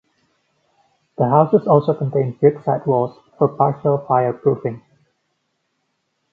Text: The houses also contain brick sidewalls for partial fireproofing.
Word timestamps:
The 1.19 1.29
houses 1.29 1.67
also 1.67 1.93
contain 1.93 2.31
brick 2.41 2.57
sidewalls 2.65 3.15
for 3.37 3.49
partial 3.49 4.03
fireproofing. 4.09 4.81